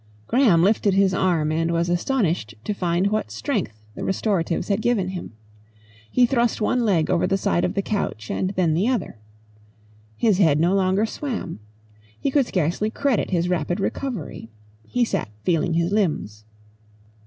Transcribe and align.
Graham 0.25 0.63
lifted 0.63 0.95
his 0.95 1.13
arm 1.13 1.51
and 1.51 1.69
was 1.69 1.87
astonished 1.87 2.55
to 2.63 2.73
find 2.73 3.11
what 3.11 3.29
strength 3.29 3.83
the 3.93 4.03
restoratives 4.03 4.67
had 4.67 4.81
given 4.81 5.09
him. 5.09 5.33
He 6.09 6.25
thrust 6.25 6.59
one 6.59 6.83
leg 6.83 7.11
over 7.11 7.27
the 7.27 7.37
side 7.37 7.63
of 7.63 7.75
the 7.75 7.83
couch 7.83 8.31
and 8.31 8.49
then 8.55 8.73
the 8.73 8.87
other. 8.87 9.19
His 10.17 10.39
head 10.39 10.59
no 10.59 10.73
longer 10.73 11.05
swam. 11.05 11.59
He 12.19 12.31
could 12.31 12.47
scarcely 12.47 12.89
credit 12.89 13.29
his 13.29 13.47
rapid 13.47 13.79
recovery. 13.79 14.49
He 14.87 15.05
sat 15.05 15.29
feeling 15.43 15.75
his 15.75 15.91
limbs. 15.91 16.45